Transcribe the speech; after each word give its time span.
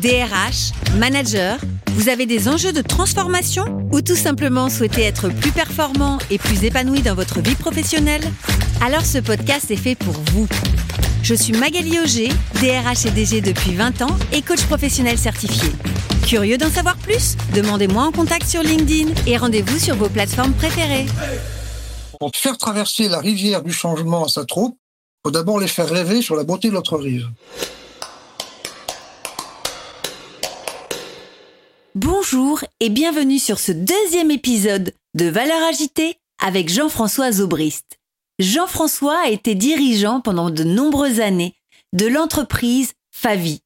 DRH, 0.00 0.72
manager, 0.98 1.58
vous 1.92 2.10
avez 2.10 2.26
des 2.26 2.48
enjeux 2.48 2.72
de 2.72 2.82
transformation 2.82 3.64
ou 3.90 4.02
tout 4.02 4.14
simplement 4.14 4.68
souhaitez 4.68 5.02
être 5.02 5.30
plus 5.30 5.52
performant 5.52 6.18
et 6.30 6.36
plus 6.36 6.64
épanoui 6.64 7.00
dans 7.00 7.14
votre 7.14 7.40
vie 7.40 7.54
professionnelle? 7.54 8.22
Alors 8.82 9.06
ce 9.06 9.18
podcast 9.18 9.70
est 9.70 9.76
fait 9.76 9.94
pour 9.94 10.14
vous. 10.32 10.46
Je 11.22 11.34
suis 11.34 11.54
Magali 11.54 11.98
Auger, 11.98 12.28
DRH 12.60 13.06
et 13.06 13.10
DG 13.10 13.40
depuis 13.40 13.74
20 13.74 14.02
ans 14.02 14.16
et 14.32 14.42
coach 14.42 14.62
professionnel 14.64 15.16
certifié. 15.16 15.70
Curieux 16.26 16.58
d'en 16.58 16.70
savoir 16.70 16.96
plus? 16.98 17.36
Demandez-moi 17.54 18.04
en 18.04 18.12
contact 18.12 18.46
sur 18.46 18.62
LinkedIn 18.62 19.10
et 19.26 19.38
rendez-vous 19.38 19.78
sur 19.78 19.96
vos 19.96 20.10
plateformes 20.10 20.52
préférées. 20.52 21.06
Pour 22.20 22.32
faire 22.34 22.58
traverser 22.58 23.08
la 23.08 23.20
rivière 23.20 23.62
du 23.62 23.72
changement 23.72 24.26
à 24.26 24.28
sa 24.28 24.44
troupe, 24.44 24.76
faut 25.24 25.30
d'abord 25.30 25.58
les 25.58 25.68
faire 25.68 25.88
rêver 25.88 26.20
sur 26.20 26.36
la 26.36 26.44
beauté 26.44 26.68
de 26.68 26.74
l'autre 26.74 26.98
rive. 26.98 27.28
Bonjour 31.96 32.62
et 32.78 32.90
bienvenue 32.90 33.38
sur 33.38 33.58
ce 33.58 33.72
deuxième 33.72 34.30
épisode 34.30 34.92
de 35.14 35.30
Valeurs 35.30 35.66
agitée 35.66 36.18
avec 36.38 36.68
Jean-François 36.68 37.32
Zobrist. 37.32 37.98
Jean-François 38.38 39.18
a 39.24 39.30
été 39.30 39.54
dirigeant 39.54 40.20
pendant 40.20 40.50
de 40.50 40.62
nombreuses 40.62 41.20
années 41.20 41.56
de 41.94 42.04
l'entreprise 42.04 42.92
Favi, 43.10 43.62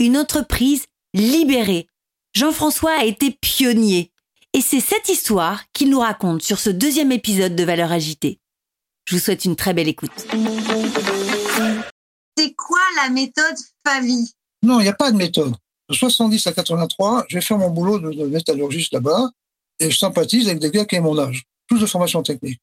une 0.00 0.16
entreprise 0.16 0.86
libérée. 1.14 1.86
Jean-François 2.34 2.98
a 2.98 3.04
été 3.04 3.30
pionnier 3.30 4.10
et 4.54 4.60
c'est 4.60 4.80
cette 4.80 5.08
histoire 5.08 5.62
qu'il 5.72 5.90
nous 5.90 6.00
raconte 6.00 6.42
sur 6.42 6.58
ce 6.58 6.70
deuxième 6.70 7.12
épisode 7.12 7.54
de 7.54 7.62
Valeurs 7.62 7.92
agitée. 7.92 8.40
Je 9.04 9.14
vous 9.14 9.22
souhaite 9.22 9.44
une 9.44 9.54
très 9.54 9.72
belle 9.72 9.86
écoute. 9.86 10.26
C'est 12.36 12.54
quoi 12.56 12.80
la 12.96 13.08
méthode 13.10 13.56
Favi? 13.86 14.34
Non, 14.64 14.80
il 14.80 14.82
n'y 14.82 14.88
a 14.88 14.94
pas 14.94 15.12
de 15.12 15.16
méthode. 15.16 15.54
De 15.88 15.94
70 15.94 16.46
à 16.46 16.52
83, 16.52 17.24
je 17.28 17.36
vais 17.36 17.40
faire 17.40 17.58
mon 17.58 17.70
boulot 17.70 17.98
de, 17.98 18.26
métallurgiste 18.26 18.92
là-bas 18.92 19.30
et 19.80 19.90
je 19.90 19.96
sympathise 19.96 20.48
avec 20.48 20.60
des 20.60 20.70
gars 20.70 20.84
qui 20.84 20.98
ont 20.98 21.02
mon 21.02 21.18
âge, 21.18 21.44
tous 21.66 21.78
de 21.78 21.86
formation 21.86 22.22
technique. 22.22 22.60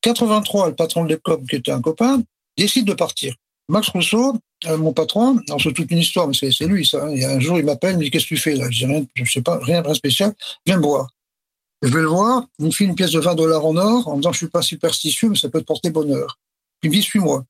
83, 0.00 0.70
le 0.70 0.74
patron 0.74 1.04
de 1.04 1.10
l'école, 1.10 1.44
qui 1.46 1.56
était 1.56 1.70
un 1.70 1.80
copain, 1.80 2.22
décide 2.56 2.86
de 2.86 2.94
partir. 2.94 3.34
Max 3.68 3.88
Rousseau, 3.88 4.36
euh, 4.66 4.76
mon 4.76 4.92
patron, 4.92 5.38
alors 5.48 5.60
c'est 5.60 5.72
toute 5.72 5.90
une 5.90 5.98
histoire, 5.98 6.28
mais 6.28 6.34
c'est 6.34 6.66
lui 6.66 6.86
ça. 6.86 7.10
Et 7.14 7.24
un 7.24 7.40
jour, 7.40 7.58
il 7.58 7.64
m'appelle, 7.64 7.92
il 7.92 7.98
me 7.98 8.04
dit 8.04 8.10
qu'est-ce 8.10 8.24
que 8.24 8.34
tu 8.34 8.36
fais 8.36 8.54
là? 8.54 8.70
Je 8.70 8.84
dis 8.84 8.86
rien, 8.86 9.04
je 9.14 9.30
sais 9.30 9.42
pas, 9.42 9.58
rien 9.62 9.82
de 9.82 9.94
spécial. 9.94 10.34
Viens 10.66 10.76
me 10.76 10.82
voir. 10.82 11.08
Je 11.82 11.88
vais 11.88 12.00
le 12.00 12.08
voir, 12.08 12.46
il 12.58 12.66
me 12.66 12.70
file 12.70 12.88
une 12.88 12.94
pièce 12.94 13.10
de 13.10 13.20
20 13.20 13.34
dollars 13.34 13.64
en 13.64 13.76
or, 13.76 14.08
en 14.08 14.12
me 14.12 14.22
disant 14.22 14.32
je 14.32 14.38
suis 14.38 14.48
pas 14.48 14.62
superstitieux, 14.62 15.28
mais 15.30 15.36
ça 15.36 15.48
peut 15.48 15.60
te 15.60 15.66
porter 15.66 15.90
bonheur. 15.90 16.38
Il 16.82 16.90
me 16.90 16.94
dit 16.94 17.02
suis-moi. 17.02 17.44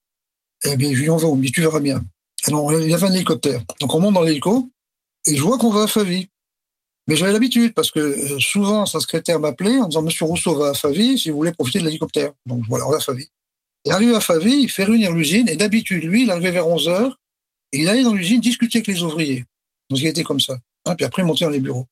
Eh 0.64 0.76
bien, 0.76 0.94
je 0.94 1.00
lui 1.00 1.10
envoie, 1.10 1.30
il 1.30 1.36
me 1.36 1.42
dit 1.42 1.52
tu 1.52 1.60
verras 1.60 1.80
bien. 1.80 2.02
Alors, 2.46 2.72
il 2.72 2.92
avait 2.92 3.06
un 3.06 3.12
hélicoptère. 3.12 3.62
Donc 3.80 3.94
on 3.94 4.00
monte 4.00 4.14
dans 4.14 4.22
l'hélico, 4.22 4.68
et 5.26 5.36
je 5.36 5.42
vois 5.42 5.58
qu'on 5.58 5.70
va 5.70 5.84
à 5.84 5.86
Favy. 5.86 6.28
Mais 7.08 7.16
j'avais 7.16 7.32
l'habitude 7.32 7.74
parce 7.74 7.90
que 7.90 7.98
euh, 7.98 8.38
souvent 8.38 8.86
sa 8.86 9.00
secrétaire 9.00 9.40
m'appelait 9.40 9.78
en 9.78 9.88
disant 9.88 10.02
Monsieur 10.02 10.24
Rousseau 10.24 10.54
va 10.54 10.70
à 10.70 10.74
Favy 10.74 11.18
si 11.18 11.30
vous 11.30 11.36
voulez 11.36 11.52
profiter 11.52 11.80
de 11.80 11.84
l'hélicoptère. 11.84 12.32
Donc 12.46 12.62
voilà, 12.68 12.86
on 12.86 12.90
va 12.90 12.98
à 12.98 13.00
Favy. 13.00 13.28
Et 13.84 13.90
arrivé 13.90 14.14
à 14.14 14.20
Favy, 14.20 14.62
il 14.62 14.70
fait 14.70 14.84
réunir 14.84 15.12
l'usine 15.12 15.48
et 15.48 15.56
d'habitude, 15.56 16.04
lui, 16.04 16.22
il 16.22 16.30
arrivait 16.30 16.52
vers 16.52 16.68
11 16.68 16.88
heures 16.88 17.18
et 17.72 17.80
il 17.80 17.88
allait 17.88 18.04
dans 18.04 18.14
l'usine 18.14 18.40
discuter 18.40 18.78
avec 18.78 18.86
les 18.86 19.02
ouvriers. 19.02 19.44
Donc 19.90 20.00
il 20.00 20.06
était 20.06 20.22
comme 20.22 20.40
ça. 20.40 20.56
Hein, 20.84 20.94
puis 20.94 21.04
après, 21.04 21.22
il 21.22 21.26
montait 21.26 21.44
dans 21.44 21.50
les 21.50 21.60
bureaux. 21.60 21.86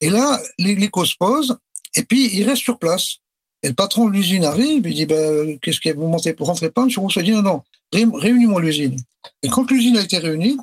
Et 0.00 0.08
là, 0.08 0.40
l'hélico 0.58 1.04
se 1.04 1.16
pose 1.16 1.56
et 1.94 2.02
puis 2.02 2.34
il 2.34 2.48
reste 2.48 2.62
sur 2.62 2.78
place. 2.78 3.18
Et 3.62 3.68
le 3.68 3.74
patron 3.74 4.08
de 4.08 4.12
l'usine 4.12 4.44
arrive, 4.44 4.86
il 4.86 4.94
dit 4.94 5.06
ben, 5.06 5.58
Qu'est-ce 5.60 5.80
que 5.80 5.94
vous 5.94 6.06
montez 6.06 6.32
pour 6.34 6.46
rentrer 6.46 6.70
pas? 6.70 6.84
Monsieur 6.84 7.00
Rousseau 7.00 7.22
dit 7.22 7.32
Non, 7.32 7.42
non, 7.42 7.62
réunis-moi 7.92 8.60
l'usine. 8.60 8.96
Et 9.42 9.48
quand 9.48 9.70
l'usine 9.70 9.96
a 9.96 10.02
été 10.02 10.18
réunie, 10.18 10.58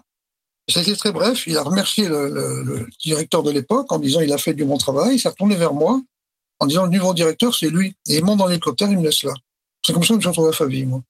c'était 0.68 0.96
très 0.96 1.12
bref. 1.12 1.46
Il 1.48 1.58
a 1.58 1.64
remercié 1.64 2.08
le, 2.08 2.88
directeur 3.04 3.44
de 3.44 3.52
l'époque 3.52 3.92
en 3.92 4.00
disant 4.00 4.22
il 4.22 4.32
a 4.32 4.38
fait 4.38 4.54
du 4.54 4.66
bon 4.66 4.78
travail. 4.78 5.16
Il 5.16 5.20
s'est 5.20 5.30
retourné 5.30 5.56
vers 5.56 5.74
moi 5.74 6.02
en 6.60 6.68
disant 6.68 6.86
le 6.86 6.92
nouveau 6.92 7.14
directeur, 7.14 7.56
c'est 7.56 7.70
lui. 7.70 7.96
Et 8.08 8.18
il 8.18 8.24
monte 8.24 8.38
dans 8.40 8.48
l'hélicoptère, 8.48 8.90
il 8.90 8.98
me 8.98 9.04
laisse 9.04 9.24
là. 9.24 9.34
C'est 9.86 9.94
comme 9.94 10.04
ça 10.04 10.10
que 10.10 10.14
je 10.14 10.18
me 10.18 10.22
suis 10.22 10.30
retrouvé 10.30 10.50
à 10.50 10.54
Favie, 10.54 10.86
moi. 10.86 11.02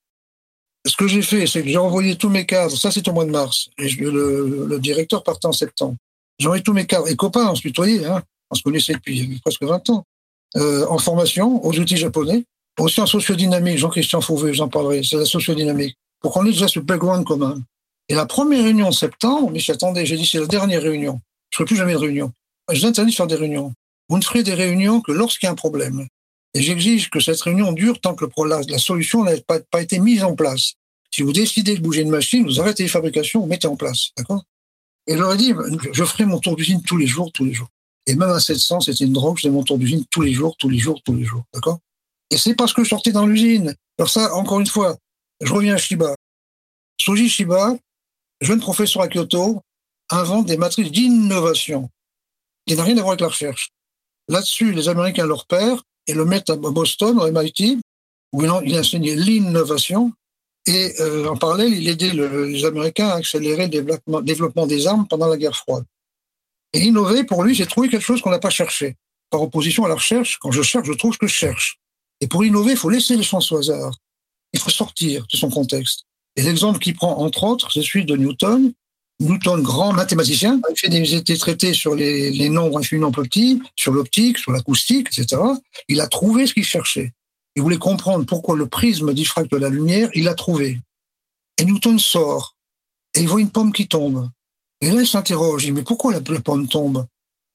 Ce 0.86 0.96
que 0.96 1.08
j'ai 1.08 1.22
fait, 1.22 1.46
c'est 1.46 1.62
que 1.62 1.70
j'ai 1.70 1.78
envoyé 1.78 2.16
tous 2.16 2.30
mes 2.30 2.46
cadres. 2.46 2.76
Ça, 2.76 2.90
c'est 2.90 3.08
au 3.08 3.14
mois 3.14 3.26
de 3.26 3.30
mars. 3.30 3.70
Et 3.78 3.90
le, 3.90 4.80
directeur 4.80 5.24
partait 5.24 5.46
en 5.46 5.52
septembre. 5.52 5.96
J'ai 6.40 6.48
envoyé 6.48 6.64
tous 6.64 6.74
mes 6.74 6.88
cadres 6.88 7.08
et 7.08 7.16
copains, 7.16 7.50
on 7.52 7.56
se 7.56 7.62
tutoyait, 7.62 8.06
hein. 8.06 8.24
On 8.50 8.56
se 8.56 8.64
connaissait 8.64 8.94
depuis 8.94 9.40
presque 9.44 9.64
20 9.64 9.90
ans. 9.92 10.06
Euh, 10.58 10.86
en 10.88 10.98
formation, 10.98 11.64
aux 11.66 11.78
outils 11.78 11.98
japonais. 11.98 12.46
Aussi 12.80 13.00
en 13.00 13.06
sociodynamique. 13.06 13.78
Jean-Christian 13.78 14.22
Fauvet, 14.22 14.54
j'en 14.54 14.70
parlerai. 14.70 15.04
C'est 15.04 15.18
la 15.18 15.26
sociodynamique. 15.26 15.98
Pour 16.20 16.34
qu'on 16.34 16.46
ait 16.46 16.52
déjà 16.52 16.68
ce 16.68 16.80
background 16.80 17.26
commun. 17.26 17.62
Et 18.10 18.16
la 18.16 18.26
première 18.26 18.64
réunion 18.64 18.90
de 18.90 18.94
septembre, 18.94 19.52
mais 19.52 19.60
j'attendais, 19.60 20.06
j'ai 20.06 20.18
dit 20.18 20.26
c'est 20.26 20.40
la 20.40 20.48
dernière 20.48 20.82
réunion. 20.82 21.22
Je 21.50 21.56
ne 21.56 21.58
ferai 21.58 21.66
plus 21.66 21.76
jamais 21.76 21.94
de 21.94 21.98
réunion. 21.98 22.32
Je 22.72 22.80
vous 22.80 22.86
interdis 22.86 23.12
de 23.12 23.16
faire 23.16 23.28
des 23.28 23.36
réunions. 23.36 23.74
Vous 24.10 24.18
ne 24.18 24.24
ferez 24.24 24.44
des 24.44 24.54
réunions 24.54 25.02
que 25.02 25.12
lorsqu'il 25.12 25.48
y 25.48 25.50
a 25.50 25.52
un 25.52 25.56
problème. 25.56 26.08
Et 26.54 26.62
j'exige 26.62 27.10
que 27.10 27.20
cette 27.20 27.42
réunion 27.42 27.72
dure 27.72 28.00
tant 28.02 28.14
que 28.14 28.26
la, 28.44 28.78
solution 28.78 29.24
n'a 29.24 29.38
pas, 29.38 29.60
pas, 29.60 29.82
été 29.82 30.00
mise 30.00 30.24
en 30.24 30.36
place. 30.36 30.74
Si 31.10 31.22
vous 31.22 31.32
décidez 31.32 31.76
de 31.76 31.82
bouger 31.82 32.02
une 32.02 32.10
machine, 32.10 32.44
vous 32.46 32.60
arrêtez 32.60 32.84
les 32.84 32.90
fabrications, 32.90 33.42
vous 33.42 33.48
mettez 33.48 33.68
en 33.68 33.76
place. 33.78 34.10
D'accord? 34.18 34.44
Et 35.08 35.14
je 35.14 35.18
leur 35.18 35.34
ai 35.34 35.38
dit, 35.38 35.54
je 35.94 36.04
ferai 36.04 36.26
mon 36.26 36.40
tour 36.40 36.56
d'usine 36.56 36.82
tous 36.82 36.98
les 36.98 37.08
jours, 37.08 37.32
tous 37.32 37.46
les 37.46 37.54
jours. 37.54 37.70
Et 38.08 38.16
même 38.16 38.30
à 38.30 38.40
700, 38.40 38.82
c'était 38.82 39.06
une 39.06 39.14
drogue, 39.14 39.38
je 39.38 39.44
faisais 39.44 39.54
mon 39.54 39.64
tour 39.64 39.78
d'usine 39.78 40.04
tous 40.10 40.22
les 40.22 40.34
jours, 40.34 40.56
tous 40.58 40.70
les 40.70 40.78
jours, 40.78 41.02
tous 41.04 41.16
les 41.16 41.24
jours. 41.24 41.44
D'accord? 41.54 41.80
Et 42.30 42.38
c'est 42.38 42.56
parce 42.56 42.74
que 42.74 42.84
je 42.84 42.90
sortais 42.90 43.12
dans 43.12 43.26
l'usine. 43.26 43.76
Alors 43.98 44.10
ça, 44.10 44.34
encore 44.36 44.60
une 44.60 44.68
fois, 44.68 44.98
je 45.42 45.52
reviens 45.54 45.76
à 45.76 45.78
Shiba. 45.78 46.16
Soji 47.00 47.30
Shiba, 47.30 47.76
jeune 48.42 48.60
professeur 48.60 49.04
à 49.04 49.08
Kyoto, 49.08 49.62
invente 50.10 50.48
des 50.48 50.58
matrices 50.58 50.92
d'innovation 50.92 51.90
qui 52.66 52.76
n'ont 52.76 52.84
rien 52.84 52.98
à 52.98 53.02
voir 53.02 53.12
avec 53.12 53.22
la 53.22 53.28
recherche. 53.28 53.72
Là-dessus, 54.28 54.72
les 54.72 54.90
Américains 54.90 55.26
leur 55.26 55.46
père 55.46 55.84
et 56.08 56.14
le 56.14 56.26
mettent 56.26 56.50
à 56.50 56.56
Boston, 56.56 57.20
au 57.20 57.32
MIT, 57.32 57.80
où 58.34 58.44
il 58.44 58.76
a 58.76 58.80
enseigné 58.80 59.16
l'innovation. 59.16 60.14
Et 60.68 60.94
euh, 61.00 61.28
en 61.28 61.38
parallèle, 61.38 61.74
il 61.74 61.88
aidait 61.90 62.12
le, 62.12 62.46
les 62.46 62.66
Américains 62.66 63.10
à 63.10 63.16
accélérer 63.16 63.64
le 63.64 63.70
développement, 63.70 64.22
développement, 64.22 64.68
des 64.68 64.88
armes 64.88 65.08
pendant 65.08 65.28
la 65.28 65.38
guerre 65.38 65.56
froide. 65.56 65.86
Et 66.74 66.80
innover, 66.80 67.24
pour 67.24 67.44
lui, 67.44 67.56
c'est 67.56 67.66
trouver 67.66 67.90
quelque 67.90 68.04
chose 68.04 68.22
qu'on 68.22 68.30
n'a 68.30 68.40
pas 68.40 68.50
cherché. 68.50 68.96
Par 69.30 69.42
opposition 69.42 69.86
à 69.86 69.90
la 69.90 69.96
recherche, 69.96 70.38
quand 70.40 70.52
je 70.52 70.62
cherche, 70.62 70.88
je 70.88 70.94
trouve 70.94 71.14
ce 71.14 71.18
que 71.18 71.28
je 71.28 71.34
cherche. 71.34 71.80
Et 72.20 72.28
pour 72.28 72.46
innover, 72.46 72.72
il 72.72 72.78
faut 72.78 72.90
laisser 72.90 73.18
les 73.18 73.24
chances 73.24 73.52
au 73.52 73.58
hasard. 73.58 73.94
Il 74.54 74.60
faut 74.60 74.70
sortir 74.70 75.26
de 75.32 75.38
son 75.38 75.50
contexte. 75.50 76.06
Et 76.36 76.44
l'exemple 76.44 76.80
qu'il 76.80 76.96
prend, 76.96 77.18
entre 77.18 77.44
autres, 77.44 77.72
c'est 77.72 77.82
celui 77.82 78.06
de 78.06 78.16
Newton. 78.16 78.74
Newton, 79.20 79.62
grand 79.62 79.94
mathématicien, 79.94 80.60
il 80.70 80.80
fait 80.80 80.90
des 80.90 81.38
traités 81.38 81.74
sur 81.74 81.94
les, 81.94 82.50
nombres 82.50 82.80
infiniment 82.80 83.12
petits, 83.12 83.62
sur 83.76 83.94
l'optique, 83.94 84.38
sur 84.40 84.52
l'acoustique, 84.52 85.08
etc. 85.08 85.42
Il 85.88 86.02
a 86.02 86.08
trouvé 86.08 86.48
ce 86.48 86.54
qu'il 86.54 86.64
cherchait. 86.64 87.14
Il 87.56 87.62
voulait 87.62 87.78
comprendre 87.78 88.26
pourquoi 88.26 88.56
le 88.56 88.66
prisme 88.66 89.14
diffracte 89.14 89.54
la 89.54 89.70
lumière, 89.70 90.10
il 90.16 90.24
l'a 90.24 90.34
trouvé. 90.34 90.80
Et 91.60 91.66
Newton 91.66 92.00
sort, 92.00 92.56
et 93.14 93.22
il 93.22 93.28
voit 93.28 93.42
une 93.42 93.52
pomme 93.52 93.74
qui 93.74 93.88
tombe. 93.88 94.30
Et 94.80 94.90
là, 94.90 95.02
il 95.02 95.08
s'interroge, 95.08 95.64
il 95.64 95.68
dit, 95.68 95.72
mais 95.74 95.84
pourquoi 95.84 96.14
la, 96.14 96.20
la 96.28 96.40
pomme 96.40 96.68
tombe? 96.68 97.06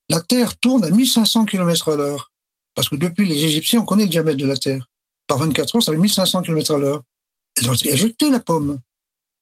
La 0.09 0.20
Terre 0.20 0.56
tourne 0.59 0.84
à 0.84 0.91
1500 0.91 1.47
km 1.47 1.92
à 1.92 1.97
l'heure. 1.97 2.31
Parce 2.75 2.88
que 2.88 2.97
depuis 2.97 3.26
les 3.26 3.44
Égyptiens, 3.44 3.81
on 3.81 3.84
connaît 3.84 4.04
le 4.04 4.10
diamètre 4.10 4.38
de 4.38 4.47
la 4.47 4.56
Terre. 4.56 4.86
Par 5.26 5.38
24 5.38 5.77
heures, 5.77 5.83
ça 5.83 5.92
fait 5.92 5.98
1500 5.98 6.42
km 6.42 6.74
à 6.74 6.78
l'heure. 6.78 7.03
Ils 7.60 7.70
ont 7.70 7.74
éjecté 7.74 8.30
la 8.30 8.41
pomme. 8.41 8.80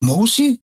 Moi 0.03 0.17
aussi. 0.17 0.61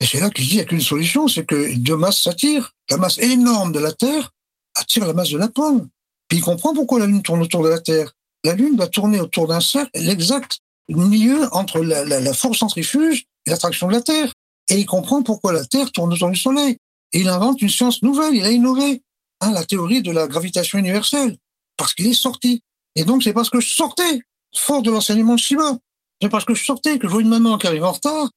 Et 0.00 0.06
c'est 0.06 0.20
là 0.20 0.30
qu'il 0.30 0.44
dit 0.44 0.50
qu'il 0.50 0.58
n'y 0.58 0.62
a 0.62 0.66
qu'une 0.66 0.80
solution, 0.80 1.28
c'est 1.28 1.44
que 1.44 1.76
deux 1.76 1.96
masses 1.96 2.22
s'attirent. 2.22 2.72
La 2.88 2.96
masse 2.96 3.18
énorme 3.18 3.72
de 3.72 3.78
la 3.78 3.92
Terre 3.92 4.32
attire 4.74 5.06
la 5.06 5.12
masse 5.12 5.30
de 5.30 5.38
la 5.38 5.48
pomme. 5.48 5.88
Puis 6.28 6.38
il 6.38 6.42
comprend 6.42 6.72
pourquoi 6.74 7.00
la 7.00 7.06
Lune 7.06 7.22
tourne 7.22 7.42
autour 7.42 7.62
de 7.62 7.68
la 7.68 7.80
Terre. 7.80 8.12
La 8.44 8.54
Lune 8.54 8.76
doit 8.76 8.88
tourner 8.88 9.20
autour 9.20 9.46
d'un 9.46 9.60
cercle, 9.60 9.90
l'exact 9.94 10.60
milieu 10.88 11.48
entre 11.52 11.80
la, 11.80 12.04
la, 12.04 12.32
force 12.32 12.58
centrifuge 12.58 13.26
et 13.46 13.50
l'attraction 13.50 13.88
de 13.88 13.92
la 13.92 14.00
Terre. 14.00 14.32
Et 14.68 14.78
il 14.78 14.86
comprend 14.86 15.22
pourquoi 15.22 15.52
la 15.52 15.64
Terre 15.64 15.92
tourne 15.92 16.12
autour 16.12 16.30
du 16.30 16.38
Soleil. 16.38 16.78
Et 17.12 17.20
il 17.20 17.28
invente 17.28 17.60
une 17.60 17.68
science 17.68 18.02
nouvelle, 18.02 18.34
il 18.34 18.44
a 18.44 18.50
innové, 18.50 19.02
hein, 19.40 19.50
la 19.52 19.64
théorie 19.64 20.02
de 20.02 20.12
la 20.12 20.28
gravitation 20.28 20.78
universelle, 20.78 21.36
parce 21.76 21.92
qu'il 21.92 22.06
est 22.06 22.14
sorti. 22.14 22.62
Et 22.94 23.04
donc 23.04 23.22
c'est 23.22 23.32
parce 23.32 23.50
que 23.50 23.60
je 23.60 23.74
sortais, 23.74 24.20
fort 24.56 24.82
de 24.82 24.90
l'enseignement 24.90 25.34
de 25.34 25.40
Shiba, 25.40 25.76
c'est 26.20 26.28
parce 26.28 26.44
que 26.44 26.54
je 26.54 26.64
sortais, 26.64 26.98
que 26.98 27.06
je 27.06 27.12
vois 27.12 27.22
une 27.22 27.28
maman 27.28 27.58
qui 27.58 27.66
arrive 27.66 27.84
en 27.84 27.92
retard, 27.92 28.30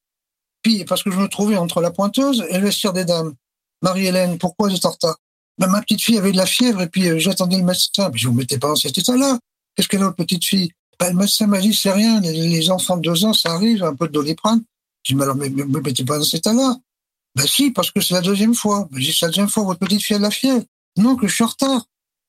puis 0.62 0.84
parce 0.84 1.02
que 1.02 1.10
je 1.10 1.18
me 1.18 1.28
trouvais 1.28 1.56
entre 1.56 1.80
la 1.80 1.90
pointeuse 1.90 2.44
et 2.48 2.58
le 2.58 2.64
vestiaire 2.64 2.92
des 2.92 3.04
dames. 3.04 3.34
Marie-Hélène, 3.82 4.38
pourquoi 4.38 4.70
j'étais 4.70 4.86
en 4.86 4.92
retard? 4.92 5.16
Ben, 5.58 5.68
Ma 5.68 5.82
petite 5.82 6.02
fille 6.02 6.18
avait 6.18 6.32
de 6.32 6.36
la 6.36 6.46
fièvre 6.46 6.80
et 6.80 6.88
puis 6.88 7.06
euh, 7.08 7.18
j'attendais 7.18 7.58
le 7.58 7.64
médecin. 7.64 8.10
Puis 8.10 8.20
je 8.20 8.28
vous 8.28 8.34
mettez 8.34 8.58
pas 8.58 8.68
dans 8.68 8.76
cet 8.76 8.96
état-là. 8.96 9.38
Qu'est-ce 9.76 9.88
qu'elle 9.88 10.00
a, 10.00 10.06
votre 10.06 10.16
petite 10.16 10.44
fille? 10.44 10.72
Ben, 10.98 11.10
le 11.10 11.16
médecin 11.16 11.46
m'a 11.46 11.60
dit, 11.60 11.74
c'est 11.74 11.92
rien, 11.92 12.20
les, 12.20 12.70
enfants 12.70 12.96
de 12.96 13.02
deux 13.02 13.24
ans, 13.24 13.34
ça 13.34 13.52
arrive, 13.52 13.84
un 13.84 13.94
peu 13.94 14.08
de 14.08 14.12
doliprane. 14.12 14.62
Je 15.02 15.12
dis, 15.12 15.16
mais 15.16 15.24
alors, 15.24 15.36
mais, 15.36 15.50
me 15.50 15.80
mettez 15.80 16.04
pas 16.04 16.18
dans 16.18 16.24
cet 16.24 16.40
état-là. 16.40 16.76
Ben 17.36 17.46
si, 17.46 17.72
parce 17.72 17.90
que 17.90 18.00
c'est 18.00 18.14
la 18.14 18.20
deuxième 18.20 18.54
fois. 18.54 18.88
Ben, 18.90 19.00
j'ai 19.00 19.12
c'est 19.12 19.26
la 19.26 19.30
deuxième 19.30 19.48
fois, 19.48 19.64
votre 19.64 19.80
petite 19.80 20.02
fille 20.02 20.16
a 20.16 20.18
de 20.18 20.24
la 20.24 20.30
fièvre. 20.30 20.64
Non, 20.96 21.16
que 21.16 21.26
je 21.26 21.34
suis 21.34 21.44
en 21.44 21.48
retard. 21.48 21.84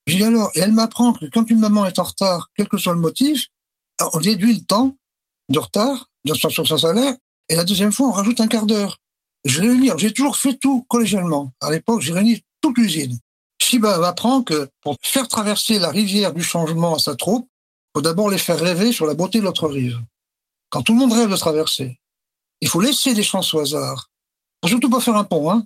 J'ai 0.07 0.23
alors, 0.23 0.51
et 0.55 0.59
elle 0.59 0.73
m'apprend 0.73 1.13
que 1.13 1.25
quand 1.25 1.49
une 1.49 1.59
maman 1.59 1.85
est 1.85 1.97
en 1.99 2.03
retard, 2.03 2.49
quel 2.55 2.67
que 2.67 2.77
soit 2.77 2.93
le 2.93 2.99
motif, 2.99 3.47
on 4.13 4.19
déduit 4.19 4.53
le 4.53 4.61
temps 4.61 4.95
de 5.49 5.59
retard 5.59 6.09
sur 6.33 6.67
son 6.67 6.77
salaire, 6.77 7.15
et 7.49 7.55
la 7.55 7.63
deuxième 7.63 7.91
fois, 7.91 8.07
on 8.07 8.11
rajoute 8.11 8.39
un 8.41 8.47
quart 8.47 8.65
d'heure. 8.65 8.97
Je 9.43 9.61
réunis, 9.61 9.91
j'ai 9.97 10.11
toujours 10.11 10.37
fait 10.37 10.55
tout 10.55 10.85
collégialement. 10.89 11.53
À 11.61 11.71
l'époque, 11.71 12.01
j'ai 12.01 12.13
réuni 12.13 12.41
toute 12.61 12.77
l'usine. 12.77 13.19
Shiba 13.61 13.99
m'apprend 13.99 14.41
que 14.41 14.69
pour 14.81 14.95
faire 15.01 15.27
traverser 15.27 15.77
la 15.79 15.89
rivière 15.89 16.33
du 16.33 16.41
changement 16.41 16.95
à 16.95 16.99
sa 16.99 17.15
troupe, 17.15 17.47
il 17.49 17.99
faut 17.99 18.01
d'abord 18.01 18.29
les 18.29 18.37
faire 18.37 18.59
rêver 18.59 18.91
sur 18.91 19.05
la 19.05 19.13
beauté 19.13 19.39
de 19.39 19.43
l'autre 19.43 19.67
rive. 19.67 19.99
Quand 20.69 20.81
tout 20.81 20.93
le 20.93 20.99
monde 20.99 21.13
rêve 21.13 21.29
de 21.29 21.35
traverser, 21.37 21.99
il 22.61 22.67
faut 22.67 22.81
laisser 22.81 23.13
des 23.13 23.23
chances 23.23 23.53
au 23.53 23.59
hasard. 23.59 24.09
Faut 24.63 24.69
surtout 24.69 24.89
pas 24.89 24.99
faire 24.99 25.15
un 25.15 25.23
pont, 25.23 25.51
hein, 25.51 25.65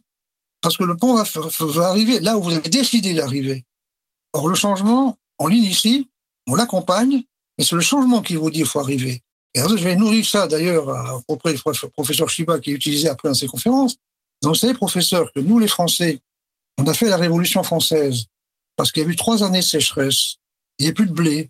parce 0.61 0.75
que 0.75 0.83
le 0.83 0.97
pont 0.97 1.15
va, 1.15 1.87
arriver 1.87 2.19
là 2.19 2.37
où 2.37 2.43
vous 2.43 2.53
avez 2.53 2.69
décidé 2.69 3.13
d'arriver. 3.13 3.65
Or, 4.33 4.47
le 4.47 4.55
changement, 4.55 5.17
on 5.39 5.47
l'initie, 5.47 6.09
on 6.47 6.55
l'accompagne, 6.55 7.23
mais 7.57 7.63
c'est 7.63 7.75
le 7.75 7.81
changement 7.81 8.21
qui 8.21 8.35
vous 8.35 8.49
dit 8.49 8.59
qu'il 8.59 8.67
faut 8.67 8.79
arriver. 8.79 9.23
Et 9.53 9.59
alors, 9.59 9.77
je 9.77 9.83
vais 9.83 9.95
nourrir 9.95 10.25
ça 10.25 10.47
d'ailleurs 10.47 11.23
auprès 11.27 11.53
du 11.53 11.59
professeur 11.93 12.29
Chiba 12.29 12.59
qui 12.59 12.73
est 12.73 13.05
après 13.07 13.29
dans 13.29 13.33
ses 13.33 13.47
conférences. 13.47 13.95
Donc, 14.41 14.53
vous 14.53 14.59
savez, 14.59 14.73
professeur, 14.73 15.31
que 15.33 15.39
nous, 15.39 15.59
les 15.59 15.67
Français, 15.67 16.19
on 16.77 16.85
a 16.87 16.93
fait 16.93 17.09
la 17.09 17.17
Révolution 17.17 17.63
française 17.63 18.25
parce 18.75 18.91
qu'il 18.91 19.03
y 19.03 19.05
a 19.05 19.09
eu 19.09 19.15
trois 19.15 19.43
années 19.43 19.59
de 19.59 19.65
sécheresse. 19.65 20.35
Il 20.77 20.83
n'y 20.83 20.87
avait 20.87 20.93
plus 20.93 21.07
de 21.07 21.11
blé. 21.11 21.49